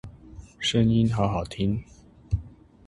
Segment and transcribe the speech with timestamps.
[0.59, 1.83] 聲音好好聽